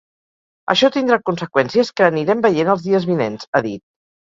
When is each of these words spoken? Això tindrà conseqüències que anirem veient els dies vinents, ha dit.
Això 0.73 0.89
tindrà 0.95 1.19
conseqüències 1.31 1.93
que 2.01 2.07
anirem 2.09 2.43
veient 2.49 2.75
els 2.77 2.89
dies 2.89 3.09
vinents, 3.13 3.49
ha 3.61 3.65
dit. 3.71 3.89